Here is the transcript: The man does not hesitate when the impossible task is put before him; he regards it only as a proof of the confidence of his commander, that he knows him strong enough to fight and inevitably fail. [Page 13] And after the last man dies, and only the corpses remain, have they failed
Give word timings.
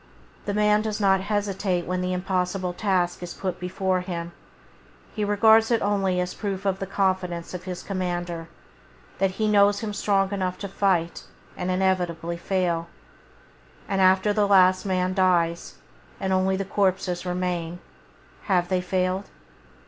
The 0.45 0.53
man 0.55 0.81
does 0.81 0.99
not 0.99 1.21
hesitate 1.21 1.85
when 1.85 2.01
the 2.01 2.11
impossible 2.11 2.73
task 2.73 3.21
is 3.21 3.35
put 3.35 3.59
before 3.59 4.01
him; 4.01 4.31
he 5.13 5.23
regards 5.23 5.69
it 5.69 5.83
only 5.83 6.19
as 6.19 6.33
a 6.33 6.37
proof 6.37 6.65
of 6.65 6.79
the 6.79 6.87
confidence 6.87 7.53
of 7.53 7.65
his 7.65 7.83
commander, 7.83 8.47
that 9.19 9.29
he 9.37 9.47
knows 9.47 9.81
him 9.81 9.93
strong 9.93 10.31
enough 10.31 10.57
to 10.57 10.67
fight 10.67 11.25
and 11.55 11.69
inevitably 11.69 12.37
fail. 12.37 12.85
[Page 12.85 12.91
13] 13.81 13.85
And 13.89 14.01
after 14.01 14.33
the 14.33 14.47
last 14.47 14.87
man 14.87 15.13
dies, 15.13 15.75
and 16.19 16.33
only 16.33 16.55
the 16.55 16.65
corpses 16.65 17.23
remain, 17.23 17.77
have 18.45 18.69
they 18.69 18.81
failed 18.81 19.29